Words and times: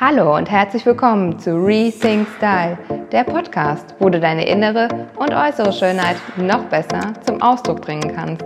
Hallo 0.00 0.36
und 0.36 0.48
herzlich 0.48 0.86
willkommen 0.86 1.40
zu 1.40 1.56
Rethink 1.56 2.28
Style, 2.36 2.78
der 3.10 3.24
Podcast, 3.24 3.96
wo 3.98 4.08
du 4.08 4.20
deine 4.20 4.46
innere 4.46 4.86
und 5.16 5.34
äußere 5.34 5.72
Schönheit 5.72 6.14
noch 6.36 6.62
besser 6.66 7.14
zum 7.26 7.42
Ausdruck 7.42 7.80
bringen 7.80 8.14
kannst. 8.14 8.44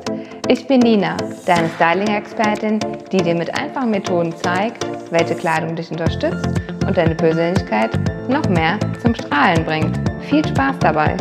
Ich 0.49 0.67
bin 0.67 0.80
Nina, 0.80 1.15
deine 1.45 1.69
Styling-Expertin, 1.69 2.80
die 3.12 3.19
dir 3.19 3.35
mit 3.35 3.54
einfachen 3.54 3.91
Methoden 3.91 4.35
zeigt, 4.35 4.87
welche 5.12 5.35
Kleidung 5.35 5.77
dich 5.77 5.91
unterstützt 5.91 6.49
und 6.87 6.96
deine 6.96 7.15
Persönlichkeit 7.15 8.00
noch 8.30 8.48
mehr 8.48 8.79
zum 9.03 9.14
Strahlen 9.14 9.62
bringt. 9.66 10.00
Viel 10.23 10.48
Spaß 10.48 10.79
dabei! 10.79 11.19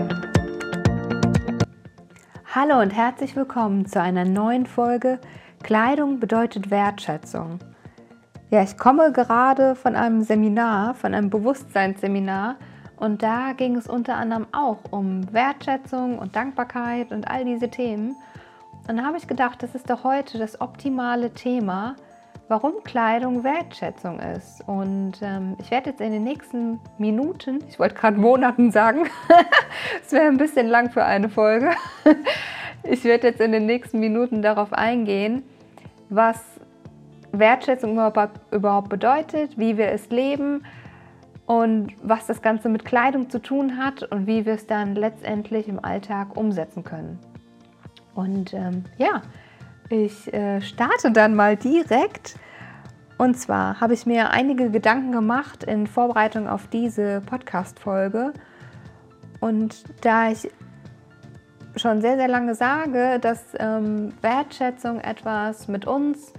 Hallo 2.56 2.80
und 2.80 2.92
herzlich 2.92 3.36
willkommen 3.36 3.86
zu 3.86 4.02
einer 4.02 4.24
neuen 4.24 4.66
Folge 4.66 5.20
Kleidung 5.62 6.22
bedeutet 6.22 6.72
Wertschätzung. 6.72 7.60
Ja, 8.52 8.62
ich 8.62 8.78
komme 8.78 9.14
gerade 9.14 9.76
von 9.76 9.96
einem 9.96 10.24
Seminar, 10.24 10.94
von 10.96 11.14
einem 11.14 11.30
Bewusstseinsseminar 11.30 12.58
und 12.98 13.24
da 13.24 13.54
ging 13.54 13.78
es 13.78 13.88
unter 13.88 14.18
anderem 14.18 14.46
auch 14.52 14.80
um 14.90 15.22
Wertschätzung 15.34 16.20
und 16.20 16.36
Dankbarkeit 16.36 17.14
und 17.14 17.30
all 17.32 17.46
diese 17.46 17.70
Themen. 17.70 18.14
Und 18.90 18.98
da 18.98 19.04
habe 19.04 19.16
ich 19.16 19.30
gedacht, 19.30 19.64
das 19.64 19.74
ist 19.74 19.90
doch 19.90 20.04
heute 20.04 20.38
das 20.38 20.60
optimale 20.60 21.34
Thema, 21.34 21.96
warum 22.50 22.84
Kleidung 22.84 23.46
Wertschätzung 23.46 24.20
ist. 24.20 24.68
Und 24.68 25.14
ähm, 25.22 25.56
ich 25.62 25.72
werde 25.72 25.92
jetzt 25.92 26.02
in 26.02 26.12
den 26.12 26.26
nächsten 26.26 26.82
Minuten, 26.98 27.64
ich 27.70 27.80
wollte 27.80 27.96
gerade 27.96 28.20
Monaten 28.20 28.70
sagen, 28.72 29.06
es 30.06 30.12
wäre 30.12 30.28
ein 30.28 30.36
bisschen 30.36 30.68
lang 30.68 30.92
für 30.92 31.06
eine 31.06 31.30
Folge, 31.30 31.70
ich 32.84 33.06
werde 33.06 33.28
jetzt 33.28 33.40
in 33.40 33.54
den 33.54 33.66
nächsten 33.66 34.02
Minuten 34.02 34.42
darauf 34.42 34.74
eingehen, 34.74 35.44
was 36.10 36.51
Wertschätzung 37.32 38.00
überhaupt 38.52 38.90
bedeutet, 38.90 39.58
wie 39.58 39.78
wir 39.78 39.90
es 39.90 40.10
leben 40.10 40.64
und 41.46 41.94
was 42.02 42.28
das 42.28 42.42
Ganze 42.42 42.70
mit 42.70 42.86
Kleidung 42.86 43.30
zu 43.30 43.42
tun 43.42 43.78
hat 43.78 44.04
und 44.04 44.28
wie 44.28 44.46
wir 44.46 44.54
es 44.54 44.68
dann 44.68 44.96
letztendlich 44.96 45.68
im 45.68 45.84
Alltag 45.84 46.38
umsetzen 46.38 46.84
können. 46.84 47.20
Und 48.14 48.54
ähm, 48.54 48.84
ja, 48.98 49.22
ich 49.90 50.34
äh, 50.34 50.62
starte 50.62 51.12
dann 51.12 51.36
mal 51.36 51.56
direkt. 51.56 52.36
Und 53.18 53.38
zwar 53.38 53.80
habe 53.80 53.94
ich 53.94 54.06
mir 54.06 54.32
einige 54.32 54.72
Gedanken 54.72 55.12
gemacht 55.12 55.64
in 55.64 55.88
Vorbereitung 55.88 56.48
auf 56.48 56.68
diese 56.68 57.22
Podcast-Folge. 57.22 58.34
Und 59.40 59.84
da 60.06 60.32
ich 60.32 60.50
schon 61.76 62.02
sehr, 62.02 62.18
sehr 62.18 62.28
lange 62.28 62.56
sage, 62.56 63.20
dass 63.20 63.44
ähm, 63.60 64.14
Wertschätzung 64.22 65.00
etwas 65.00 65.68
mit 65.68 65.86
uns 65.86 66.34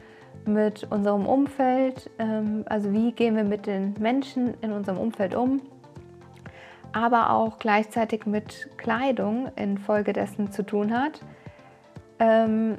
mit 0.47 0.87
unserem 0.91 1.27
Umfeld, 1.27 2.11
ähm, 2.19 2.65
also 2.69 2.93
wie 2.93 3.13
gehen 3.13 3.37
wir 3.37 3.45
mit 3.45 3.67
den 3.67 3.95
Menschen 3.99 4.55
in 4.61 4.73
unserem 4.73 4.99
Umfeld 4.99 5.35
um, 5.35 5.61
aber 6.93 7.31
auch 7.31 7.59
gleichzeitig 7.59 8.27
mit 8.27 8.69
Kleidung 8.77 9.51
infolgedessen 9.57 10.53
zu 10.53 10.63
tun 10.65 10.93
hat. 10.93 11.21
Ähm, 12.19 12.79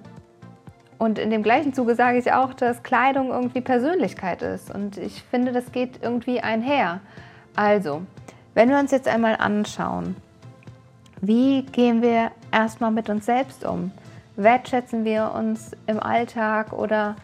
und 0.98 1.20
in 1.20 1.30
dem 1.30 1.44
gleichen 1.44 1.74
Zuge 1.74 1.96
sage 1.96 2.18
ich 2.18 2.32
auch, 2.32 2.54
dass 2.54 2.84
Kleidung 2.84 3.32
irgendwie 3.32 3.62
Persönlichkeit 3.62 4.42
ist. 4.42 4.74
Und 4.74 4.98
ich 4.98 5.24
finde, 5.24 5.52
das 5.52 5.72
geht 5.72 6.02
irgendwie 6.02 6.40
einher. 6.40 7.02
Also, 7.56 8.04
wenn 8.54 8.70
wir 8.70 8.80
uns 8.80 8.92
jetzt 8.92 9.08
einmal 9.08 9.36
anschauen, 9.36 10.16
wie 11.20 11.64
gehen 11.64 12.02
wir 12.02 12.32
erstmal 12.52 12.92
mit 12.92 13.10
uns 13.10 13.26
selbst 13.26 13.66
um? 13.66 13.92
Wertschätzen 14.36 15.04
wir 15.04 15.32
uns 15.36 15.72
im 15.88 16.00
Alltag 16.00 16.74
oder 16.74 17.16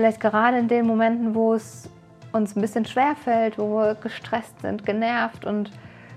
Vielleicht 0.00 0.20
gerade 0.20 0.56
in 0.56 0.66
den 0.66 0.86
Momenten, 0.86 1.34
wo 1.34 1.52
es 1.52 1.86
uns 2.32 2.56
ein 2.56 2.62
bisschen 2.62 2.86
schwer 2.86 3.14
fällt, 3.22 3.58
wo 3.58 3.80
wir 3.80 3.96
gestresst 3.96 4.58
sind, 4.62 4.86
genervt 4.86 5.44
und 5.44 5.70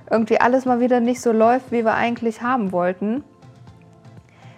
irgendwie 0.10 0.40
alles 0.40 0.64
mal 0.64 0.80
wieder 0.80 1.02
nicht 1.02 1.20
so 1.20 1.34
läuft, 1.34 1.70
wie 1.74 1.84
wir 1.84 1.94
eigentlich 1.94 2.42
haben 2.42 2.72
wollten. 2.72 3.26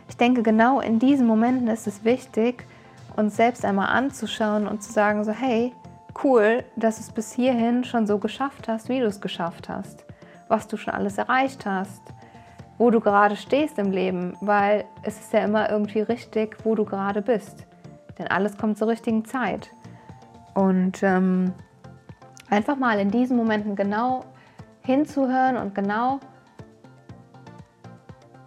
Ich 0.09 0.17
denke, 0.17 0.43
genau 0.43 0.79
in 0.79 0.99
diesen 0.99 1.25
Momenten 1.25 1.67
ist 1.69 1.87
es 1.87 2.03
wichtig, 2.03 2.67
uns 3.15 3.35
selbst 3.35 3.65
einmal 3.65 3.87
anzuschauen 3.87 4.67
und 4.67 4.83
zu 4.83 4.93
sagen, 4.93 5.23
so 5.23 5.31
hey, 5.31 5.73
cool, 6.23 6.63
dass 6.75 6.97
du 6.97 7.01
es 7.01 7.11
bis 7.11 7.33
hierhin 7.33 7.83
schon 7.83 8.05
so 8.05 8.19
geschafft 8.19 8.67
hast, 8.67 8.89
wie 8.89 8.99
du 8.99 9.07
es 9.07 9.21
geschafft 9.21 9.69
hast, 9.69 10.05
was 10.49 10.67
du 10.67 10.77
schon 10.77 10.93
alles 10.93 11.17
erreicht 11.17 11.65
hast, 11.65 12.03
wo 12.77 12.91
du 12.91 12.99
gerade 12.99 13.35
stehst 13.35 13.79
im 13.79 13.89
Leben, 13.89 14.37
weil 14.41 14.85
es 15.01 15.19
ist 15.19 15.33
ja 15.33 15.39
immer 15.39 15.67
irgendwie 15.71 16.01
richtig, 16.01 16.57
wo 16.63 16.75
du 16.75 16.85
gerade 16.85 17.23
bist. 17.23 17.65
Denn 18.17 18.27
alles 18.27 18.57
kommt 18.57 18.77
zur 18.77 18.87
richtigen 18.87 19.25
Zeit. 19.25 19.71
Und 20.53 21.03
ähm, 21.03 21.53
einfach 22.49 22.77
mal 22.77 22.99
in 22.99 23.11
diesen 23.11 23.37
Momenten 23.37 23.75
genau 23.75 24.23
hinzuhören 24.81 25.57
und 25.57 25.75
genau 25.75 26.19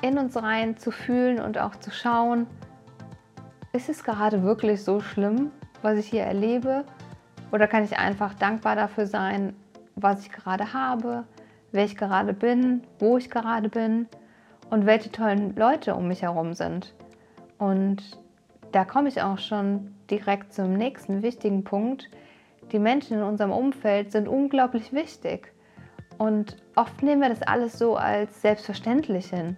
in 0.00 0.16
uns 0.18 0.36
rein 0.40 0.76
zu 0.76 0.90
fühlen 0.90 1.40
und 1.40 1.58
auch 1.58 1.74
zu 1.76 1.90
schauen, 1.90 2.46
ist 3.72 3.88
es 3.88 4.04
gerade 4.04 4.42
wirklich 4.42 4.82
so 4.82 5.00
schlimm, 5.00 5.50
was 5.82 5.98
ich 5.98 6.06
hier 6.06 6.22
erlebe? 6.22 6.84
Oder 7.50 7.66
kann 7.66 7.84
ich 7.84 7.98
einfach 7.98 8.34
dankbar 8.34 8.76
dafür 8.76 9.06
sein, 9.06 9.54
was 9.96 10.20
ich 10.22 10.30
gerade 10.30 10.72
habe, 10.72 11.24
wer 11.72 11.84
ich 11.84 11.96
gerade 11.96 12.32
bin, 12.32 12.82
wo 12.98 13.18
ich 13.18 13.30
gerade 13.30 13.68
bin 13.68 14.06
und 14.70 14.86
welche 14.86 15.10
tollen 15.10 15.56
Leute 15.56 15.94
um 15.94 16.08
mich 16.08 16.22
herum 16.22 16.54
sind? 16.54 16.94
Und 17.58 18.18
da 18.72 18.84
komme 18.84 19.08
ich 19.08 19.22
auch 19.22 19.38
schon 19.38 19.94
direkt 20.10 20.52
zum 20.52 20.74
nächsten 20.74 21.22
wichtigen 21.22 21.64
Punkt. 21.64 22.08
Die 22.72 22.78
Menschen 22.78 23.18
in 23.18 23.22
unserem 23.22 23.52
Umfeld 23.52 24.12
sind 24.12 24.28
unglaublich 24.28 24.92
wichtig. 24.92 25.52
Und 26.18 26.56
oft 26.76 27.02
nehmen 27.02 27.22
wir 27.22 27.28
das 27.28 27.42
alles 27.42 27.78
so 27.78 27.96
als 27.96 28.42
selbstverständlich 28.42 29.30
hin. 29.30 29.56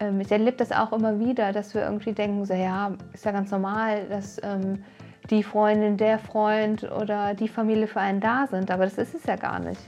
Ähm, 0.00 0.20
ich 0.20 0.32
erlebe 0.32 0.56
das 0.56 0.72
auch 0.72 0.92
immer 0.92 1.18
wieder, 1.20 1.52
dass 1.52 1.74
wir 1.74 1.82
irgendwie 1.82 2.12
denken, 2.12 2.44
so 2.44 2.54
ja, 2.54 2.92
ist 3.12 3.24
ja 3.24 3.32
ganz 3.32 3.50
normal, 3.50 4.06
dass 4.08 4.40
ähm, 4.42 4.82
die 5.30 5.42
Freundin, 5.42 5.96
der 5.96 6.18
Freund 6.18 6.90
oder 6.90 7.34
die 7.34 7.48
Familie 7.48 7.86
für 7.86 8.00
einen 8.00 8.20
da 8.20 8.46
sind. 8.46 8.70
Aber 8.70 8.84
das 8.84 8.98
ist 8.98 9.14
es 9.14 9.24
ja 9.26 9.36
gar 9.36 9.58
nicht. 9.58 9.80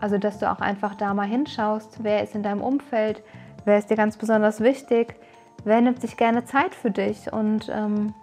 Also, 0.00 0.16
dass 0.16 0.38
du 0.38 0.50
auch 0.50 0.60
einfach 0.60 0.94
da 0.94 1.12
mal 1.12 1.26
hinschaust, 1.26 2.02
wer 2.02 2.22
ist 2.22 2.34
in 2.34 2.42
deinem 2.42 2.60
Umfeld, 2.60 3.22
wer 3.64 3.78
ist 3.78 3.90
dir 3.90 3.96
ganz 3.96 4.16
besonders 4.16 4.60
wichig, 4.60 5.16
wer 5.64 5.80
nimmt 5.80 6.00
sich 6.00 6.16
gerne 6.16 6.44
Zeit 6.44 6.74
für 6.74 6.90
dich 6.90 7.32
und 7.32 7.68
ähm, 7.72 8.14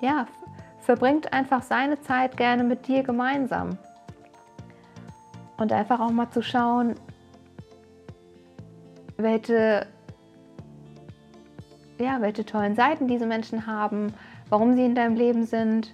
ja, 0.00 0.26
verbringt 0.80 1.32
einfach 1.32 1.62
seine 1.62 2.00
Zeit 2.00 2.36
gerne 2.36 2.64
mit 2.64 2.88
dir 2.88 3.02
gemeinsam. 3.02 3.78
Und 5.56 5.72
einfach 5.72 6.00
auch 6.00 6.10
mal 6.10 6.30
zu 6.30 6.42
schauen, 6.42 6.94
welche, 9.16 9.86
ja, 11.98 12.20
welche 12.20 12.46
tollen 12.46 12.76
Seiten 12.76 13.08
diese 13.08 13.26
Menschen 13.26 13.66
haben, 13.66 14.14
warum 14.48 14.76
sie 14.76 14.84
in 14.84 14.94
deinem 14.94 15.16
Leben 15.16 15.44
sind 15.44 15.92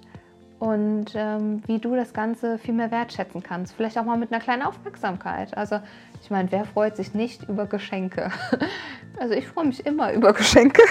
und 0.65 1.13
ähm, 1.15 1.63
wie 1.67 1.79
du 1.79 1.95
das 1.95 2.15
Ganze 2.15 2.57
viel 2.57 2.73
mehr 2.73 2.91
wertschätzen 2.91 3.43
kannst. 3.43 3.75
Vielleicht 3.75 3.99
auch 3.99 4.05
mal 4.05 4.17
mit 4.17 4.33
einer 4.33 4.41
kleinen 4.41 4.63
Aufmerksamkeit. 4.63 5.55
Also 5.59 5.79
ich 6.23 6.31
meine, 6.31 6.51
wer 6.53 6.65
freut 6.65 6.97
sich 6.97 7.13
nicht 7.13 7.47
über 7.49 7.67
Geschenke? 7.67 8.31
Also 9.17 9.35
ich 9.35 9.47
freue 9.47 9.67
mich 9.67 9.87
immer 9.87 10.13
über 10.13 10.33
Geschenke. 10.33 10.83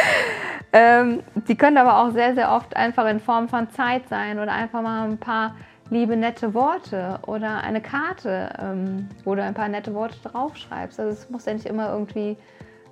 ähm, 0.72 1.22
die 1.46 1.54
können 1.56 1.76
aber 1.76 1.98
auch 1.98 2.10
sehr, 2.12 2.34
sehr 2.34 2.52
oft 2.52 2.74
einfach 2.74 3.06
in 3.06 3.20
Form 3.20 3.50
von 3.50 3.68
Zeit 3.68 4.08
sein 4.08 4.38
oder 4.38 4.52
einfach 4.52 4.80
mal 4.80 5.06
ein 5.06 5.18
paar 5.18 5.56
liebe, 5.90 6.16
nette 6.16 6.54
Worte 6.54 7.18
oder 7.26 7.58
eine 7.58 7.82
Karte, 7.82 8.48
ähm, 8.58 9.10
wo 9.24 9.34
ein 9.34 9.52
paar 9.52 9.68
nette 9.68 9.92
Worte 9.92 10.16
draufschreibst. 10.22 10.98
Also 10.98 11.12
es 11.12 11.28
muss 11.28 11.44
ja 11.44 11.52
nicht 11.52 11.66
immer 11.66 11.92
irgendwie 11.92 12.38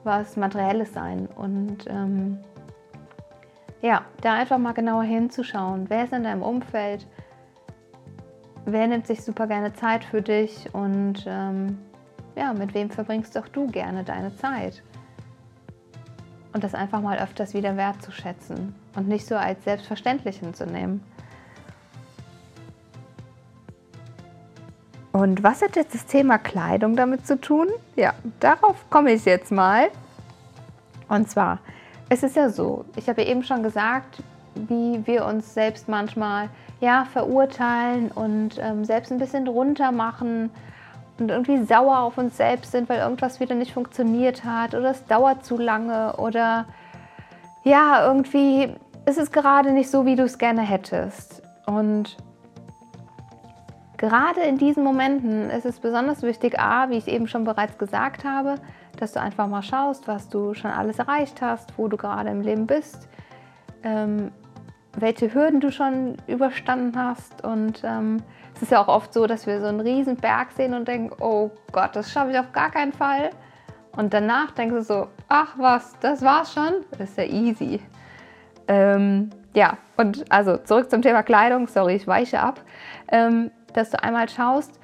was 0.05 0.37
Materielles 0.37 0.93
sein. 0.93 1.27
Und 1.34 1.87
ähm, 1.89 2.37
ja, 3.83 4.05
da 4.21 4.34
einfach 4.34 4.59
mal 4.59 4.72
genauer 4.72 5.05
hinzuschauen. 5.05 5.87
Wer 5.89 6.05
ist 6.05 6.12
in 6.12 6.25
deinem 6.25 6.43
Umfeld? 6.43 7.06
Wer 8.65 8.86
nimmt 8.86 9.07
sich 9.07 9.22
super 9.22 9.47
gerne 9.47 9.72
Zeit 9.72 10.04
für 10.04 10.21
dich? 10.21 10.72
Und 10.75 11.25
ähm, 11.27 11.78
ja, 12.36 12.53
mit 12.53 12.75
wem 12.75 12.91
verbringst 12.91 13.36
auch 13.39 13.48
du 13.48 13.66
gerne 13.69 14.04
deine 14.04 14.34
Zeit? 14.36 14.83
Und 16.53 16.65
das 16.65 16.75
einfach 16.75 17.01
mal 17.01 17.19
öfters 17.19 17.54
wieder 17.54 17.77
wertzuschätzen 17.77 18.75
und 18.97 19.07
nicht 19.07 19.27
so 19.27 19.36
als 19.36 19.63
selbstverständlich 19.65 20.39
hinzunehmen. 20.39 21.03
Und 25.13 25.42
was 25.42 25.63
hat 25.63 25.77
jetzt 25.77 25.95
das 25.95 26.07
Thema 26.07 26.39
Kleidung 26.39 26.95
damit 26.95 27.27
zu 27.27 27.41
tun? 27.41 27.69
Ja, 27.97 28.15
darauf 28.41 28.89
komme 28.91 29.13
ich 29.13 29.25
jetzt 29.25 29.51
mal. 29.51 29.89
Und 31.09 31.28
zwar, 31.28 31.59
es 32.09 32.22
ist 32.22 32.37
ja 32.37 32.49
so, 32.49 32.84
ich 32.97 33.09
habe 33.09 33.22
ja 33.22 33.28
eben 33.28 33.43
schon 33.43 33.63
gesagt, 33.63 34.22
wie 34.55 35.07
wir 35.07 35.25
uns 35.27 35.55
selbst 35.55 35.89
manchmal 35.89 36.49
ja, 36.81 37.07
verurteilen 37.13 38.10
und 38.10 38.59
ähm, 38.60 38.84
selbst 38.84 39.13
ein 39.13 39.19
bisschen 39.19 39.45
drunter 39.45 39.93
machen 39.93 40.51
und 41.19 41.31
irgendwie 41.31 41.65
sauer 41.65 41.99
auf 41.99 42.19
uns 42.19 42.37
selbst 42.37 42.72
sind, 42.72 42.89
weil 42.89 43.01
irgendwas 43.01 43.41
wieder 43.41 43.55
nicht 43.55 43.72
funktioniert 43.72 44.45
hat 44.45 44.75
oder 44.75 44.91
es 44.91 45.05
dauert 45.07 45.45
zu 45.45 45.57
lange 45.59 46.15
oder 46.16 46.66
ja, 47.65 48.07
irgendwie 48.07 48.75
ist 49.04 49.19
es 49.19 49.33
gerade 49.33 49.72
nicht 49.72 49.91
so, 49.91 50.07
wie 50.07 50.16
du 50.16 50.22
es 50.22 50.39
gerne 50.39 50.63
hättest. 50.63 51.43
Und 51.66 52.16
gerade 53.97 54.41
in 54.43 54.59
diesen 54.59 54.84
Momenten 54.84 55.51
ist 55.51 55.66
es 55.66 55.81
besonders 55.81 56.22
wichtig, 56.22 56.59
A, 56.59 56.89
wie 56.91 56.99
ich 56.99 57.09
eben 57.09 57.27
schon 57.27 57.45
bereits 57.45 57.77
gesagt 57.78 58.25
habe, 58.25 58.57
dass 59.00 59.12
du 59.12 59.21
einfach 59.21 59.47
mal 59.47 59.62
schaust, 59.62 60.09
was 60.09 60.28
du 60.28 60.54
schon 60.54 60.71
alles 60.71 60.98
erreicht 60.98 61.41
hast, 61.41 61.77
wo 61.78 61.89
du 61.89 61.97
gerade 61.97 62.30
im 62.30 62.41
Leben 62.41 62.66
bist, 62.66 63.09
ähm, 63.83 64.30
welche 64.97 65.33
Hürden 65.33 65.60
du 65.60 65.71
schon 65.71 66.16
überstanden 66.27 66.98
hast. 67.00 67.45
Und 67.45 67.83
ähm, 67.84 68.22
es 68.54 68.62
ist 68.62 68.72
ja 68.72 68.80
auch 68.80 68.89
oft 68.89 69.12
so, 69.12 69.27
dass 69.27 69.47
wir 69.47 69.60
so 69.60 69.66
einen 69.66 69.80
riesen 69.80 70.16
Berg 70.16 70.53
sehen 70.53 70.74
und 70.74 70.89
denken, 70.89 71.15
oh 71.21 71.50
Gott, 71.72 71.95
das 71.95 72.10
schaffe 72.10 72.33
ich 72.33 72.39
auf 72.39 72.53
gar 72.53 72.71
keinen 72.71 72.92
Fall. 72.92 73.30
Und 73.97 74.15
danach 74.15 74.53
denkst 74.53 74.74
du 74.74 74.83
so, 74.83 75.09
ach 75.28 75.54
was, 75.56 75.97
das 76.01 76.22
war's 76.22 76.53
schon, 76.53 76.72
das 76.92 77.10
ist 77.10 77.18
ja 77.18 77.24
easy. 77.24 77.80
Ähm, 78.66 79.30
ja, 79.54 79.78
und 79.97 80.30
also 80.30 80.56
zurück 80.59 80.91
zum 80.91 81.03
Thema 81.03 81.22
Kleidung, 81.22 81.66
sorry, 81.66 81.94
ich 81.94 82.06
weiche 82.06 82.41
ab, 82.41 82.60
ähm, 83.10 83.51
dass 83.72 83.91
du 83.91 84.03
einmal 84.03 84.28
schaust, 84.28 84.78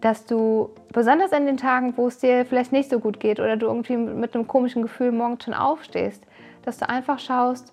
dass 0.00 0.24
du 0.24 0.70
besonders 0.92 1.32
in 1.32 1.46
den 1.46 1.56
Tagen, 1.56 1.96
wo 1.96 2.06
es 2.06 2.18
dir 2.18 2.44
vielleicht 2.44 2.72
nicht 2.72 2.90
so 2.90 3.00
gut 3.00 3.18
geht 3.20 3.40
oder 3.40 3.56
du 3.56 3.66
irgendwie 3.66 3.96
mit 3.96 4.34
einem 4.34 4.46
komischen 4.46 4.82
Gefühl 4.82 5.12
morgens 5.12 5.44
schon 5.44 5.54
aufstehst, 5.54 6.24
dass 6.64 6.78
du 6.78 6.88
einfach 6.88 7.18
schaust, 7.18 7.72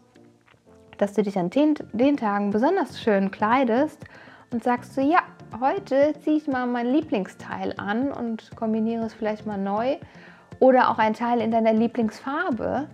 dass 0.98 1.13
du 1.13 1.24
dich 1.24 1.38
an 1.38 1.50
den, 1.50 1.75
den 1.94 2.18
Tagen 2.18 2.51
besonders 2.51 3.01
schön 3.01 3.30
kleidest 3.31 4.04
und 4.51 4.63
sagst 4.63 4.98
du, 4.98 5.01
ja, 5.01 5.19
heute 5.60 6.13
ziehe 6.22 6.38
ich 6.38 6.48
mal 6.48 6.66
mein 6.66 6.88
Lieblingsteil 6.88 7.74
an 7.77 8.12
und 8.12 8.56
kombiniere 8.56 9.06
es 9.06 9.13
vielleicht 9.13 9.45
mal 9.45 9.57
neu 9.57 9.98
oder 10.60 10.89
auch 10.89 10.98
ein 10.98 11.13
Teil 11.13 11.42
in 11.42 11.51
deiner 11.51 11.74
Lieblingsfarbe, 11.74 12.88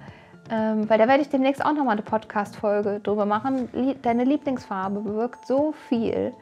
ähm, 0.49 0.89
weil 0.89 0.97
da 0.97 1.07
werde 1.07 1.21
ich 1.21 1.29
demnächst 1.29 1.63
auch 1.63 1.73
nochmal 1.73 1.93
eine 1.93 2.01
Podcast-Folge 2.01 2.99
drüber 3.01 3.25
machen. 3.25 3.69
Deine 4.01 4.23
Lieblingsfarbe 4.23 5.01
bewirkt 5.01 5.45
so 5.45 5.73
viel. 5.87 6.33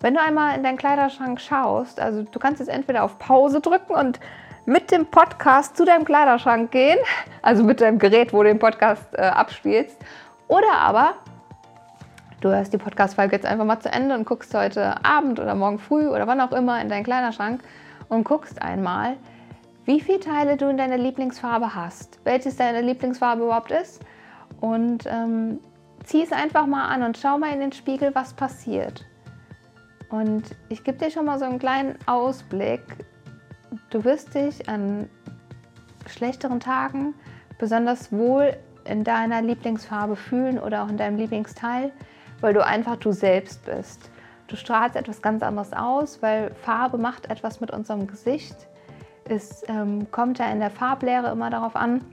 Wenn 0.00 0.14
du 0.14 0.20
einmal 0.20 0.56
in 0.56 0.62
deinen 0.62 0.76
Kleiderschrank 0.76 1.40
schaust, 1.40 2.00
also 2.00 2.22
du 2.22 2.38
kannst 2.38 2.60
jetzt 2.60 2.68
entweder 2.68 3.04
auf 3.04 3.18
Pause 3.18 3.60
drücken 3.60 3.94
und 3.94 4.20
mit 4.66 4.90
dem 4.90 5.06
Podcast 5.06 5.76
zu 5.76 5.84
deinem 5.84 6.04
Kleiderschrank 6.04 6.70
gehen, 6.70 6.98
also 7.42 7.64
mit 7.64 7.80
deinem 7.80 7.98
Gerät, 7.98 8.32
wo 8.32 8.42
du 8.42 8.48
den 8.48 8.58
Podcast 8.58 9.06
äh, 9.12 9.22
abspielst, 9.22 9.96
oder 10.48 10.72
aber 10.72 11.14
du 12.40 12.50
hörst 12.50 12.72
die 12.72 12.78
Podcast-Folge 12.78 13.36
jetzt 13.36 13.46
einfach 13.46 13.64
mal 13.64 13.80
zu 13.80 13.90
Ende 13.90 14.14
und 14.14 14.26
guckst 14.26 14.54
heute 14.54 15.04
Abend 15.04 15.40
oder 15.40 15.54
morgen 15.54 15.78
früh 15.78 16.08
oder 16.08 16.26
wann 16.26 16.40
auch 16.40 16.52
immer 16.52 16.80
in 16.80 16.88
deinen 16.88 17.04
Kleiderschrank 17.04 17.62
und 18.08 18.24
guckst 18.24 18.60
einmal, 18.60 19.16
wie 19.84 20.00
viele 20.00 20.20
Teile 20.20 20.56
du 20.56 20.68
in 20.68 20.76
deiner 20.76 20.98
Lieblingsfarbe 20.98 21.74
hast, 21.74 22.18
welches 22.24 22.56
deine 22.56 22.80
Lieblingsfarbe 22.80 23.44
überhaupt 23.44 23.70
ist 23.70 24.02
und 24.60 25.06
ähm, 25.06 25.60
zieh 26.04 26.22
es 26.22 26.32
einfach 26.32 26.66
mal 26.66 26.88
an 26.88 27.02
und 27.02 27.18
schau 27.18 27.38
mal 27.38 27.52
in 27.52 27.60
den 27.60 27.72
Spiegel, 27.72 28.14
was 28.14 28.32
passiert. 28.32 29.04
Und 30.14 30.44
ich 30.68 30.84
gebe 30.84 30.96
dir 30.96 31.10
schon 31.10 31.24
mal 31.24 31.40
so 31.40 31.44
einen 31.44 31.58
kleinen 31.58 31.98
Ausblick. 32.06 32.82
Du 33.90 34.04
wirst 34.04 34.32
dich 34.36 34.68
an 34.68 35.08
schlechteren 36.06 36.60
Tagen 36.60 37.14
besonders 37.58 38.12
wohl 38.12 38.56
in 38.84 39.02
deiner 39.02 39.42
Lieblingsfarbe 39.42 40.14
fühlen 40.14 40.60
oder 40.60 40.84
auch 40.84 40.88
in 40.88 40.98
deinem 40.98 41.16
Lieblingsteil, 41.16 41.90
weil 42.40 42.54
du 42.54 42.64
einfach 42.64 42.94
du 42.94 43.10
selbst 43.10 43.64
bist. 43.64 44.08
Du 44.46 44.54
strahlst 44.54 44.94
etwas 44.94 45.20
ganz 45.20 45.42
anderes 45.42 45.72
aus, 45.72 46.22
weil 46.22 46.54
Farbe 46.62 46.96
macht 46.96 47.28
etwas 47.28 47.60
mit 47.60 47.72
unserem 47.72 48.06
Gesicht. 48.06 48.68
Es 49.24 49.64
ähm, 49.66 50.06
kommt 50.12 50.38
ja 50.38 50.46
in 50.46 50.60
der 50.60 50.70
Farblehre 50.70 51.32
immer 51.32 51.50
darauf 51.50 51.74
an, 51.74 52.04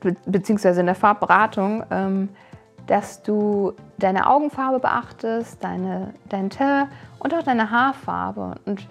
be 0.00 0.16
beziehungsweise 0.26 0.80
in 0.80 0.86
der 0.86 0.96
Farbberatung, 0.96 1.84
ähm, 1.92 2.28
dass 2.88 3.22
du 3.22 3.74
deine 3.98 4.28
Augenfarbe 4.28 4.78
beachtest, 4.78 5.62
deine, 5.62 6.14
dein 6.28 6.50
Teint 6.50 6.90
und 7.18 7.34
auch 7.34 7.42
deine 7.42 7.70
Haarfarbe. 7.70 8.56
Und 8.66 8.86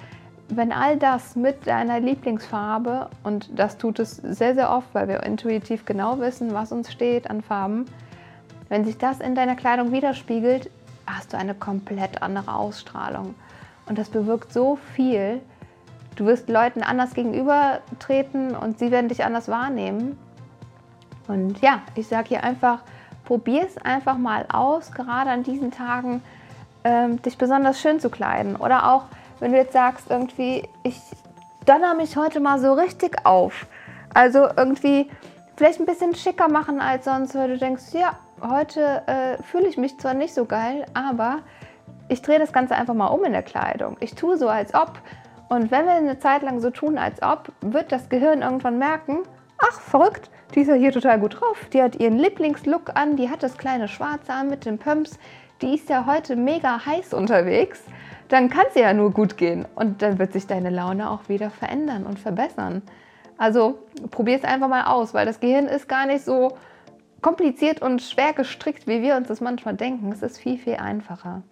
wenn 0.50 0.72
all 0.72 0.98
das 0.98 1.36
mit 1.36 1.68
deiner 1.68 2.00
Lieblingsfarbe, 2.00 3.10
und 3.24 3.58
das 3.58 3.78
tut 3.78 4.00
es 4.00 4.18
sehr, 4.18 4.56
sehr 4.56 4.72
oft, 4.72 4.88
weil 4.94 5.08
wir 5.08 5.24
intuitiv 5.24 5.86
genau 5.86 6.20
wissen, 6.20 6.54
was 6.54 6.72
uns 6.72 6.92
steht 6.92 7.30
an 7.30 7.42
Farben, 7.42 7.86
wenn 8.70 8.86
sich 8.86 8.98
das 8.98 9.20
in 9.20 9.36
deiner 9.36 9.56
Kleidung 9.56 9.92
widerspiegelt, 9.92 10.70
hast 11.06 11.34
du 11.34 11.38
eine 11.38 11.54
komplett 11.54 12.22
andere 12.22 12.56
Ausstrahlung. 12.56 13.36
Und 13.88 14.00
das 14.00 14.10
bewirkt 14.10 14.52
so 14.52 14.78
viel, 14.96 15.42
Du 16.16 16.26
wirst 16.26 16.48
Leuten 16.48 16.82
anders 16.82 17.14
gegenübertreten 17.14 18.56
und 18.56 18.80
sie 18.80 18.90
werden 18.92 19.10
dich 19.10 19.26
anders 19.26 19.50
wahrnehmen. 19.50 20.18
Und 21.28 21.60
ja, 21.62 21.82
ich 21.96 22.08
sage 22.08 22.30
hier 22.30 22.44
einfach, 22.44 22.84
probier 23.26 23.66
es 23.66 23.78
einfach 23.78 24.18
mal 24.18 24.46
aus, 24.52 24.92
gerade 24.92 25.30
an 25.30 25.44
diesen 25.44 25.72
Tagen, 25.72 26.22
ähm, 26.84 27.22
dich 27.22 27.38
besonders 27.38 27.82
schön 27.82 28.00
zu 28.00 28.10
kleiden. 28.10 28.56
Oder 28.56 28.92
auch, 28.94 29.06
wenn 29.40 29.52
du 29.52 29.58
jetzt 29.58 29.74
sagst, 29.74 30.10
irgendwie, 30.10 30.68
ich 30.84 31.02
donner 31.66 31.96
mich 31.96 32.16
heute 32.16 32.40
mal 32.40 32.60
so 32.60 32.74
richtig 32.74 33.26
auf. 33.26 33.66
Also 34.14 34.48
irgendwie 34.56 35.10
vielleicht 35.58 35.80
ein 35.80 35.86
bisschen 35.86 36.16
schicker 36.16 36.48
machen 36.48 36.80
als 36.80 37.06
sonst, 37.06 37.36
weil 37.36 37.50
du 37.50 37.58
denkst, 37.58 37.94
ja, 37.94 38.18
heute 38.42 39.02
äh, 39.08 39.42
fühle 39.44 39.68
ich 39.68 39.78
mich 39.78 40.00
zwar 40.00 40.14
nicht 40.14 40.34
so 40.34 40.46
geil, 40.46 40.86
aber 40.94 41.40
ich 42.08 42.22
drehe 42.22 42.40
das 42.40 42.54
Ganze 42.54 42.76
einfach 42.76 42.94
mal 42.94 43.08
um 43.08 43.24
in 43.24 43.32
der 43.32 43.42
Kleidung. 43.42 43.98
Ich 44.00 44.14
tue 44.14 44.38
so, 44.38 44.48
als 44.48 44.74
ob 44.74 45.02
und 45.48 45.72
wenn 45.72 45.86
wir 45.86 45.94
eine 45.94 46.20
Zeit 46.20 46.42
lang 46.42 46.60
so 46.60 46.70
tun, 46.70 46.98
als 46.98 47.22
ob, 47.22 47.52
wird 47.62 47.92
das 47.92 48.10
Gehirn 48.10 48.42
irgendwann 48.42 48.78
merken, 48.78 49.20
ach 49.58 49.80
verrückt, 49.80 50.30
die 50.54 50.62
ist 50.62 50.68
ja 50.68 50.76
hier 50.76 50.92
total 50.92 51.20
gut 51.20 51.42
drauf, 51.42 51.68
die 51.74 51.82
hat 51.82 51.96
ihren 51.96 52.18
Lieblingslook 52.18 52.96
an, 52.96 53.16
die 53.16 53.30
hat 53.30 53.44
das 53.44 53.58
kleine 53.58 53.88
Schwarze 53.88 54.34
an 54.34 54.50
mit 54.50 54.66
den 54.66 54.78
Pumps, 54.78 55.20
die 55.62 55.76
ist 55.76 55.90
ja 55.90 56.06
heute 56.06 56.36
mega 56.36 56.86
heiß 56.86 57.14
unterwegs, 57.14 57.84
dann 58.28 58.50
kann 58.50 58.66
es 58.70 58.76
ja 58.76 58.94
nur 58.94 59.12
gut 59.12 59.38
gehen. 59.38 59.66
Und 59.76 60.02
dann 60.02 60.20
wird 60.20 60.34
sich 60.34 60.48
deine 60.48 60.70
Laune 60.70 61.10
auch 61.10 61.30
wieder 61.30 61.50
verändern 61.50 62.06
und 62.06 62.20
verbessern. 62.20 62.82
Also 63.38 63.80
probier 64.12 64.38
es 64.38 64.44
einfach 64.44 64.68
mal 64.68 64.86
aus, 64.86 65.14
weil 65.14 65.26
das 65.26 65.40
Gehirn 65.40 65.68
ist 65.68 65.88
gar 65.88 66.06
nicht 66.06 66.24
so 66.24 66.58
kompliziert 67.22 67.82
und 67.82 68.02
schwer 68.02 68.34
gestrickt, 68.34 68.88
wie 68.88 69.02
wir 69.02 69.16
uns 69.16 69.28
das 69.28 69.42
manchmal 69.42 69.76
denken. 69.76 70.12
Es 70.12 70.22
ist 70.22 70.38
viel, 70.38 70.58
viel 70.58 70.76
einfacher. 70.76 71.44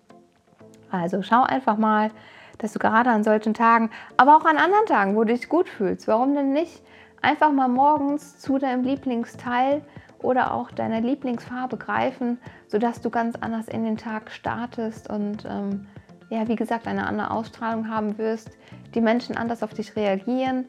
Also 0.92 1.22
schau 1.24 1.44
einfach 1.44 1.78
mal, 1.78 2.12
dass 2.60 2.74
du 2.74 2.80
gerade 2.80 3.10
an 3.10 3.24
solchen 3.24 3.54
Tagen, 3.54 3.90
aber 4.16 4.38
auch 4.38 4.46
an 4.46 4.58
anderen 4.58 4.86
Tagen, 4.86 5.16
wo 5.16 5.24
du 5.24 5.34
dich 5.34 5.50
gut 5.50 5.68
fühlst, 5.68 6.08
warum 6.08 6.36
denn 6.36 6.54
nicht 6.54 6.84
einfach 7.24 7.52
mal 7.52 7.70
morgens 7.70 8.40
zu 8.40 8.58
deinem 8.58 8.84
Lieblingsteil 8.84 9.82
oder 10.20 10.54
auch 10.54 10.72
deiner 10.72 11.02
Lieblingsfarbe 11.02 11.78
greifen, 11.78 12.40
sodass 12.68 13.02
du 13.02 13.10
ganz 13.10 13.36
anders 13.42 13.68
in 13.68 13.84
den 13.84 13.98
Tag 13.98 14.32
startest 14.32 15.10
und 15.10 15.46
ähm, 15.46 15.88
ja, 16.30 16.48
wie 16.48 16.56
gesagt, 16.56 16.88
eine 16.88 17.06
andere 17.06 17.32
Ausstrahlung 17.32 17.90
haben 17.90 18.18
wirst, 18.18 18.58
die 18.96 19.02
Menschen 19.02 19.38
anders 19.38 19.62
auf 19.62 19.74
dich 19.74 19.96
reagieren 19.96 20.66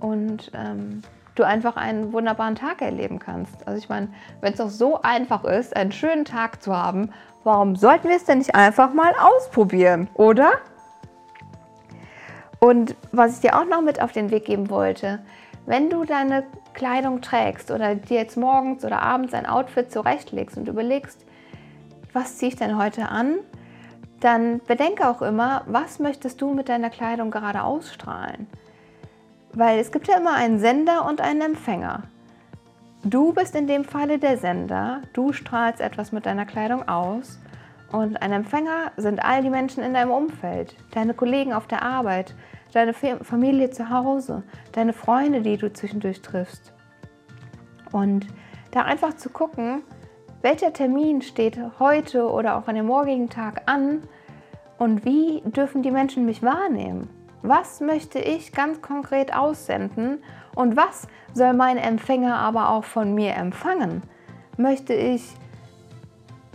und 0.00 0.50
ähm, 0.54 1.02
du 1.34 1.44
einfach 1.44 1.76
einen 1.76 2.12
wunderbaren 2.12 2.56
Tag 2.56 2.82
erleben 2.82 3.18
kannst. 3.18 3.66
Also 3.66 3.78
ich 3.78 3.88
meine, 3.88 4.08
wenn 4.40 4.52
es 4.52 4.58
doch 4.58 4.70
so 4.70 5.00
einfach 5.02 5.44
ist, 5.44 5.76
einen 5.76 5.92
schönen 5.92 6.24
Tag 6.24 6.62
zu 6.62 6.76
haben, 6.76 7.10
warum 7.44 7.76
sollten 7.76 8.08
wir 8.08 8.16
es 8.16 8.24
denn 8.24 8.38
nicht 8.38 8.54
einfach 8.54 8.92
mal 8.92 9.12
ausprobieren, 9.20 10.08
oder? 10.14 10.52
Und 12.58 12.94
was 13.12 13.36
ich 13.36 13.40
dir 13.40 13.58
auch 13.58 13.64
noch 13.64 13.80
mit 13.80 14.02
auf 14.02 14.12
den 14.12 14.30
Weg 14.30 14.44
geben 14.44 14.68
wollte, 14.70 15.20
wenn 15.70 15.88
du 15.88 16.04
deine 16.04 16.42
Kleidung 16.74 17.20
trägst 17.20 17.70
oder 17.70 17.94
dir 17.94 18.16
jetzt 18.16 18.36
morgens 18.36 18.84
oder 18.84 19.02
abends 19.02 19.32
ein 19.34 19.46
Outfit 19.46 19.92
zurechtlegst 19.92 20.56
und 20.56 20.66
überlegst, 20.66 21.24
was 22.12 22.38
ziehe 22.38 22.50
ich 22.50 22.56
denn 22.56 22.76
heute 22.76 23.08
an, 23.08 23.36
dann 24.18 24.60
bedenke 24.66 25.08
auch 25.08 25.22
immer, 25.22 25.62
was 25.66 26.00
möchtest 26.00 26.40
du 26.40 26.54
mit 26.54 26.68
deiner 26.68 26.90
Kleidung 26.90 27.30
gerade 27.30 27.62
ausstrahlen. 27.62 28.48
Weil 29.52 29.78
es 29.78 29.92
gibt 29.92 30.08
ja 30.08 30.16
immer 30.16 30.34
einen 30.34 30.58
Sender 30.58 31.06
und 31.06 31.20
einen 31.20 31.40
Empfänger. 31.40 32.02
Du 33.04 33.32
bist 33.32 33.54
in 33.54 33.68
dem 33.68 33.84
Falle 33.84 34.18
der 34.18 34.38
Sender, 34.38 35.02
du 35.12 35.32
strahlst 35.32 35.80
etwas 35.80 36.10
mit 36.10 36.26
deiner 36.26 36.46
Kleidung 36.46 36.88
aus 36.88 37.38
und 37.92 38.20
ein 38.20 38.32
Empfänger 38.32 38.90
sind 38.96 39.24
all 39.24 39.42
die 39.42 39.50
Menschen 39.50 39.84
in 39.84 39.94
deinem 39.94 40.10
Umfeld, 40.10 40.74
deine 40.90 41.14
Kollegen 41.14 41.52
auf 41.52 41.68
der 41.68 41.82
Arbeit, 41.82 42.34
deine 42.72 42.92
Familie 42.94 43.70
zu 43.70 43.90
Hause, 43.90 44.42
deine 44.72 44.92
Freunde, 44.92 45.42
die 45.42 45.56
du 45.56 45.72
zwischendurch 45.72 46.22
triffst. 46.22 46.72
Und 47.92 48.26
da 48.70 48.82
einfach 48.82 49.14
zu 49.14 49.30
gucken, 49.30 49.82
welcher 50.42 50.72
Termin 50.72 51.22
steht 51.22 51.58
heute 51.78 52.30
oder 52.30 52.56
auch 52.56 52.68
an 52.68 52.76
dem 52.76 52.86
morgigen 52.86 53.28
Tag 53.28 53.62
an 53.66 54.02
und 54.78 55.04
wie 55.04 55.42
dürfen 55.44 55.82
die 55.82 55.90
Menschen 55.90 56.24
mich 56.24 56.42
wahrnehmen? 56.42 57.10
Was 57.42 57.80
möchte 57.80 58.18
ich 58.18 58.52
ganz 58.52 58.80
konkret 58.80 59.34
aussenden 59.34 60.22
und 60.54 60.76
was 60.76 61.08
soll 61.34 61.52
mein 61.52 61.76
Empfänger 61.76 62.36
aber 62.36 62.70
auch 62.70 62.84
von 62.84 63.14
mir 63.14 63.34
empfangen? 63.34 64.02
Möchte 64.56 64.94
ich 64.94 65.34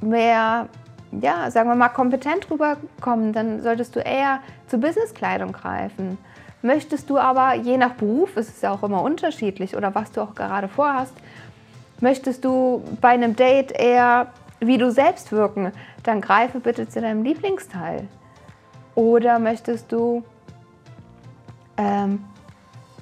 mehr 0.01 0.69
ja, 1.21 1.49
sagen 1.51 1.69
wir 1.69 1.75
mal, 1.75 1.89
kompetent 1.89 2.49
rüberkommen, 2.49 3.33
dann 3.33 3.61
solltest 3.61 3.95
du 3.95 3.99
eher 3.99 4.39
zu 4.67 4.77
Businesskleidung 4.77 5.51
greifen. 5.51 6.17
Möchtest 6.61 7.09
du 7.09 7.17
aber, 7.17 7.53
je 7.53 7.77
nach 7.77 7.93
Beruf, 7.93 8.37
ist 8.37 8.49
es 8.49 8.61
ja 8.61 8.71
auch 8.71 8.83
immer 8.83 9.01
unterschiedlich 9.01 9.75
oder 9.75 9.93
was 9.93 10.11
du 10.11 10.21
auch 10.21 10.33
gerade 10.33 10.67
vorhast, 10.67 11.13
möchtest 12.01 12.43
du 12.43 12.83
bei 13.01 13.09
einem 13.09 13.35
Date 13.35 13.71
eher 13.71 14.27
wie 14.59 14.77
du 14.77 14.91
selbst 14.91 15.31
wirken, 15.31 15.71
dann 16.03 16.21
greife 16.21 16.59
bitte 16.59 16.87
zu 16.87 17.01
deinem 17.01 17.23
Lieblingsteil. 17.23 18.07
Oder 18.95 19.39
möchtest 19.39 19.91
du, 19.91 20.23
ähm, 21.77 22.23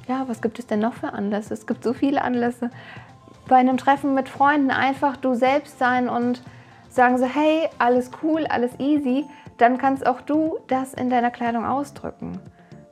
ja, 0.08 0.24
was 0.28 0.42
gibt 0.42 0.60
es 0.60 0.68
denn 0.68 0.80
noch 0.80 0.94
für 0.94 1.14
Anlässe? 1.14 1.54
Es 1.54 1.68
gibt 1.68 1.84
so 1.84 1.94
viele 1.94 2.22
Anlässe. 2.22 2.70
Bei 3.48 3.58
einem 3.58 3.78
Treffen 3.78 4.14
mit 4.14 4.30
Freunden 4.30 4.72
einfach 4.72 5.18
du 5.18 5.36
selbst 5.36 5.78
sein 5.78 6.10
und 6.10 6.42
sagen 6.94 7.18
so, 7.18 7.26
hey, 7.26 7.70
alles 7.80 8.12
cool, 8.22 8.46
alles 8.48 8.80
easy, 8.80 9.26
dann 9.58 9.78
kannst 9.78 10.06
auch 10.06 10.22
du 10.22 10.60
das 10.68 10.94
in 10.94 11.10
deiner 11.10 11.32
Kleidung 11.32 11.66
ausdrücken. 11.66 12.40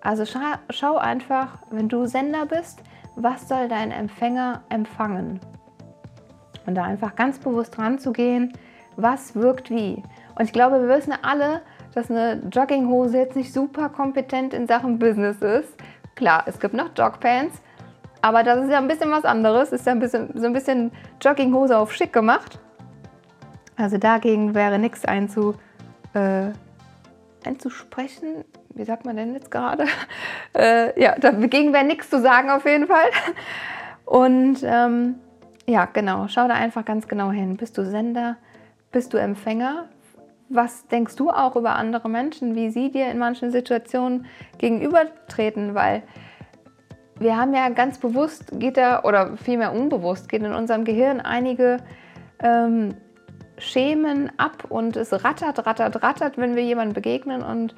Also 0.02 0.26
scha 0.26 0.60
schau 0.72 0.98
einfach, 0.98 1.60
wenn 1.70 1.88
du 1.88 2.08
Sender 2.08 2.48
bist, 2.48 2.82
was 3.16 3.48
soll 3.48 3.68
dein 3.68 3.92
Empfänger 3.92 4.64
empfangen? 4.70 5.40
Und 6.66 6.76
da 6.76 6.84
einfach 6.84 7.16
ganz 7.16 7.38
bewusst 7.38 7.78
ranzugehen, 7.78 8.54
was 8.96 9.36
wirkt 9.36 9.70
wie. 9.70 10.02
Und 10.36 10.46
ich 10.46 10.54
glaube, 10.54 10.82
wir 10.82 10.90
wissen 10.90 11.14
alle, 11.22 11.62
dass 11.94 12.10
eine 12.10 12.42
Jogginghose 12.52 13.18
jetzt 13.18 13.36
nicht 13.36 13.54
super 13.54 13.90
kompetent 13.90 14.54
in 14.54 14.66
Sachen 14.66 14.98
Business 14.98 15.42
ist. 15.42 15.76
Klar, 16.16 16.44
es 16.48 16.60
gibt 16.60 16.74
noch 16.74 16.90
Jogpants, 16.96 17.62
aber 18.22 18.44
das 18.44 18.64
ist 18.64 18.72
ja 18.72 18.80
ein 18.80 18.88
bisschen 18.88 19.12
was 19.12 19.26
anderes. 19.26 19.72
Ist 19.72 19.86
ja 19.86 19.92
ein 19.92 20.00
bisschen, 20.00 20.30
so 20.36 20.46
ein 20.46 20.54
bisschen 20.54 20.92
Jogginghose 21.22 21.78
auf 21.78 21.94
schick 21.94 22.14
gemacht. 22.14 22.60
Also 23.82 23.98
dagegen 23.98 24.54
wäre 24.54 24.80
nichts 24.80 25.06
einzu, 25.06 25.56
äh, 26.14 26.52
einzusprechen. 27.46 28.46
Wie 28.74 28.86
sagt 28.86 29.06
man 29.06 29.18
denn 29.18 29.34
jetzt 29.34 29.52
gerade? 29.52 29.86
Äh, 30.54 31.02
ja, 31.02 31.18
dagegen 31.18 31.72
wäre 31.72 31.86
nichts 31.86 32.10
zu 32.10 32.20
sagen 32.20 32.50
auf 32.50 32.66
jeden 32.66 32.86
Fall. 32.86 33.10
Und 34.04 34.58
ähm, 34.64 35.16
ja, 35.66 35.86
genau, 35.86 36.28
schau 36.28 36.50
da 36.50 36.56
einfach 36.56 36.84
ganz 36.84 37.08
genau 37.08 37.32
hin. 37.32 37.56
Bist 37.56 37.78
du 37.78 37.86
Sender? 37.86 38.36
Bist 38.92 39.14
du 39.14 39.18
Empfänger? 39.18 39.88
Was 40.50 40.88
denkst 40.88 41.16
du 41.16 41.30
auch 41.30 41.56
über 41.56 41.78
andere 41.78 42.10
Menschen, 42.10 42.56
wie 42.56 42.70
sie 42.70 42.92
dir 42.92 43.10
in 43.10 43.18
manchen 43.18 43.50
Situationen 43.50 44.26
gegenübertreten? 44.58 45.74
Weil 45.74 46.04
wir 47.18 47.38
haben 47.38 47.54
ja 47.54 47.70
ganz 47.70 47.98
bewusst, 47.98 48.60
geht 48.60 48.76
da, 48.76 49.04
oder 49.04 49.38
vielmehr 49.38 49.72
unbewusst, 49.72 50.28
geht 50.28 50.44
in 50.44 50.52
unserem 50.52 50.84
Gehirn 50.84 51.22
einige 51.22 51.78
ähm, 52.44 52.96
Schemen 53.62 54.32
ab 54.38 54.66
und 54.70 54.96
es 54.96 55.14
rattert, 55.24 55.66
rattert, 55.66 56.04
rattert, 56.04 56.38
wenn 56.38 56.56
wir 56.56 56.64
jemandem 56.64 56.94
begegnen 56.94 57.42
und 57.44 57.76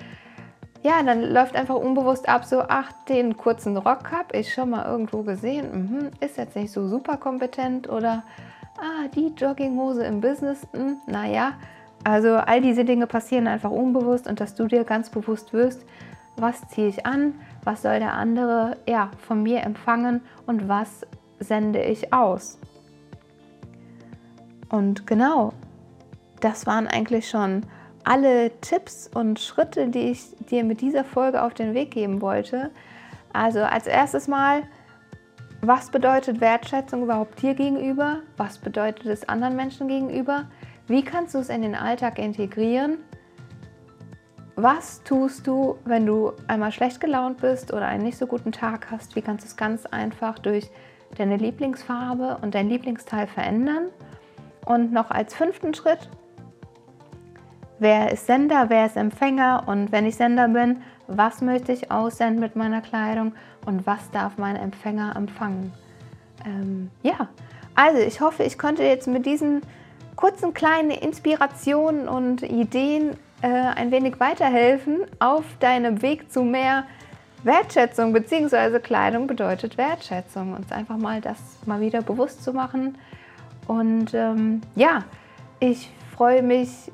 ja, 0.84 1.02
dann 1.02 1.22
läuft 1.32 1.56
einfach 1.56 1.76
unbewusst 1.76 2.28
ab, 2.28 2.44
so, 2.44 2.62
ach, 2.68 2.92
den 3.08 3.38
kurzen 3.38 3.78
Rock 3.78 4.12
habe 4.12 4.38
ich 4.38 4.54
schon 4.54 4.72
mal 4.72 4.86
irgendwo 4.86 5.24
gesehen, 5.24 5.72
mhm, 5.72 6.12
ist 6.20 6.38
jetzt 6.38 6.56
nicht 6.56 6.72
so 6.72 6.88
super 6.88 7.16
kompetent 7.18 7.88
oder, 7.88 8.24
ah, 8.78 9.08
die 9.16 9.28
Jogginghose 9.28 10.04
im 10.04 10.20
Business, 10.20 10.68
mh, 10.74 10.96
naja, 11.08 11.54
also 12.04 12.36
all 12.36 12.60
diese 12.60 12.84
Dinge 12.84 13.08
passieren 13.08 13.48
einfach 13.48 13.72
unbewusst 13.72 14.28
und 14.28 14.42
dass 14.42 14.56
du 14.56 14.68
dir 14.68 14.84
ganz 14.84 15.10
bewusst 15.10 15.54
wirst, 15.54 15.86
was 16.36 16.68
ziehe 16.68 16.88
ich 16.90 17.06
an, 17.06 17.36
was 17.64 17.84
soll 17.84 18.00
der 18.00 18.14
andere 18.14 18.78
ja, 18.88 19.12
von 19.20 19.42
mir 19.42 19.62
empfangen 19.62 20.22
und 20.46 20.68
was 20.68 21.06
sende 21.40 21.82
ich 21.82 22.14
aus. 22.14 22.60
Und 24.70 25.08
genau, 25.08 25.54
das 26.44 26.66
waren 26.66 26.88
eigentlich 26.88 27.30
schon 27.30 27.66
alle 28.04 28.52
Tipps 28.60 29.10
und 29.14 29.40
Schritte, 29.40 29.88
die 29.88 30.12
ich 30.12 30.36
dir 30.50 30.64
mit 30.64 30.82
dieser 30.82 31.06
Folge 31.06 31.42
auf 31.42 31.54
den 31.54 31.74
Weg 31.74 31.92
geben 31.92 32.22
wollte. 32.22 32.72
Also 33.32 33.62
als 33.62 33.88
erstes 33.88 34.28
mal, 34.28 34.64
was 35.62 35.90
bedeutet 35.90 36.42
Wertschätzung 36.42 37.04
überhaupt 37.04 37.42
dir 37.42 37.54
gegenüber? 37.54 38.20
Was 38.36 38.58
bedeutet 38.58 39.06
es 39.06 39.30
anderen 39.30 39.56
Menschen 39.56 39.88
gegenüber? 39.88 40.46
Wie 40.88 41.04
kannst 41.04 41.34
du 41.34 41.40
es 41.40 41.48
in 41.48 41.62
den 41.62 41.76
Alltag 41.76 42.20
integrieren? 42.20 42.98
Was 44.56 45.02
tust 45.04 45.48
du, 45.48 45.78
wenn 45.86 46.06
du 46.06 46.34
einmal 46.48 46.74
schlecht 46.74 47.00
gelaunt 47.00 47.38
bist 47.40 47.72
oder 47.72 47.88
einen 47.88 48.04
nicht 48.04 48.18
so 48.18 48.28
guten 48.28 48.52
Tag 48.52 48.92
hast? 48.92 49.16
Wie 49.16 49.22
kannst 49.22 49.46
du 49.46 49.48
es 49.48 49.56
ganz 49.56 49.86
einfach 49.86 50.38
durch 50.38 50.70
deine 51.18 51.38
Lieblingsfarbe 51.38 52.40
und 52.42 52.54
dein 52.54 52.68
Lieblingsteil 52.68 53.28
verändern? 53.28 53.86
Und 54.66 54.92
noch 54.92 55.10
als 55.10 55.34
fünften 55.34 55.74
Schritt, 55.74 56.10
wer 57.84 58.12
ist 58.12 58.26
Sender, 58.26 58.70
wer 58.70 58.86
ist 58.86 58.98
Empfänger 58.98 59.64
und 59.68 59.92
wenn 59.92 60.08
ich 60.08 60.16
Sender 60.16 60.48
bin, 60.48 60.82
was 61.08 61.42
möchte 61.42 61.72
ich 61.72 61.92
aussenden 61.92 62.40
mit 62.40 62.56
meiner 62.56 62.82
Kleidung 62.82 63.34
und 63.66 63.86
was 63.86 64.10
darf 64.12 64.38
mein 64.38 64.56
Empfänger 64.56 65.16
empfangen. 65.16 65.74
Ähm, 66.46 66.90
ja, 67.04 67.28
also 67.76 68.00
ich 68.00 68.22
hoffe, 68.22 68.44
ich 68.44 68.58
konnte 68.58 68.84
jetzt 68.84 69.08
mit 69.08 69.26
diesen 69.26 69.62
kurzen 70.16 70.54
kleinen 70.54 70.92
Inspirationen 70.92 72.08
und 72.08 72.42
Ideen 72.42 73.18
äh, 73.42 73.48
ein 73.48 73.92
wenig 73.92 74.20
weiterhelfen 74.20 75.00
auf 75.20 75.44
deinem 75.60 76.02
Weg 76.02 76.32
zu 76.32 76.44
mehr 76.44 76.86
Wertschätzung 77.44 78.14
bzw. 78.14 78.80
Kleidung 78.80 79.28
bedeutet 79.28 79.78
Wertschätzung. 79.78 80.54
Uns 80.54 80.72
einfach 80.72 80.98
mal 80.98 81.20
das 81.20 81.38
mal 81.66 81.82
wieder 81.82 82.02
bewusst 82.02 82.44
zu 82.44 82.54
machen. 82.54 82.98
Und 83.68 84.14
ähm, 84.14 84.62
ja, 84.76 85.04
ich 85.60 85.92
freue 86.16 86.42
mich 86.42 86.92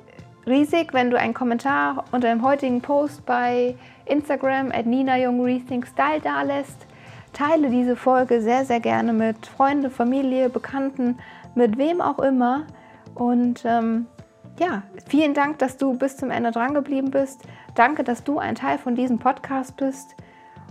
riesig, 0.50 0.94
wenn 0.94 1.10
du 1.10 1.18
einen 1.18 1.34
Kommentar 1.34 2.04
unter 2.12 2.28
dem 2.28 2.44
heutigen 2.44 2.82
Post 2.82 3.26
bei 3.26 3.76
Instagram 4.06 4.72
at 4.72 4.86
Nina 4.86 5.18
Jung 5.18 5.42
Rethink. 5.44 5.88
Teile 5.96 7.70
diese 7.70 7.96
Folge 7.96 8.42
sehr, 8.42 8.66
sehr 8.66 8.80
gerne 8.80 9.14
mit 9.14 9.46
Freunden, 9.46 9.92
Familie, 9.92 10.50
Bekannten, 10.50 11.20
mit 11.54 11.78
wem 11.78 12.02
auch 12.02 12.20
immer. 12.20 12.66
Und 13.14 13.64
ähm, 13.66 14.08
ja, 14.60 14.84
vielen 15.08 15.34
Dank, 15.34 15.60
dass 15.60 15.78
du 15.78 15.98
bis 15.98 16.18
zum 16.18 16.32
Ende 16.32 16.52
dran 16.52 16.74
geblieben 16.74 17.12
bist. 17.12 17.42
Danke, 17.76 18.04
dass 18.04 18.24
du 18.24 18.40
ein 18.40 18.56
Teil 18.56 18.78
von 18.78 18.96
diesem 18.96 19.20
Podcast 19.20 19.78
bist. 19.78 20.16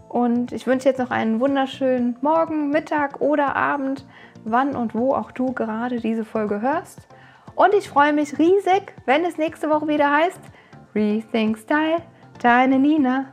Und 0.08 0.52
ich 0.52 0.66
wünsche 0.66 0.88
jetzt 0.88 0.98
noch 0.98 1.10
einen 1.10 1.38
wunderschönen 1.38 2.16
Morgen, 2.20 2.70
Mittag 2.70 3.20
oder 3.20 3.54
Abend, 3.54 4.04
wann 4.44 4.74
und 4.74 4.94
wo 4.94 5.14
auch 5.14 5.30
du 5.30 5.52
gerade 5.52 6.00
diese 6.00 6.24
Folge 6.24 6.60
hörst. 6.60 7.06
Und 7.58 7.74
ich 7.74 7.88
freue 7.88 8.12
mich 8.12 8.38
riesig, 8.38 8.94
wenn 9.04 9.24
es 9.24 9.36
nächste 9.36 9.68
Woche 9.68 9.88
wieder 9.88 10.12
heißt 10.12 10.38
Rethink 10.94 11.58
Style, 11.58 12.02
deine 12.40 12.78
Nina. 12.78 13.32